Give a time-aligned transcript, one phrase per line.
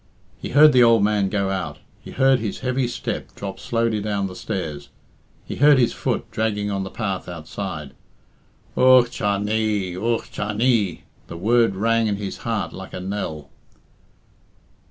[0.39, 4.25] He heard the old man go out; he heard his heavy step drop slowly down
[4.25, 4.89] the stairs;
[5.45, 7.93] he heard his foot dragging on the path outside.
[8.75, 9.95] "Ugh cha nee!
[9.95, 13.51] Ugh cha nee!" The word rang in his heart like a knell.